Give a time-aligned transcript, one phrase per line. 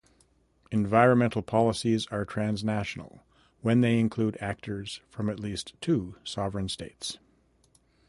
[0.71, 3.23] Environmental policies are transnational
[3.61, 7.19] when they include actors from at least two sovereign states.